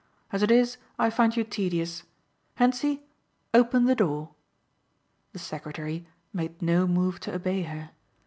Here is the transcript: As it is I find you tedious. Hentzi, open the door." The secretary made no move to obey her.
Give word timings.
As 0.31 0.41
it 0.41 0.49
is 0.49 0.77
I 0.97 1.11
find 1.11 1.37
you 1.37 1.43
tedious. 1.43 2.01
Hentzi, 2.57 3.03
open 3.53 3.85
the 3.85 3.93
door." 3.93 4.31
The 5.31 5.37
secretary 5.37 6.07
made 6.33 6.59
no 6.59 6.87
move 6.87 7.19
to 7.19 7.35
obey 7.35 7.61
her. 7.61 7.91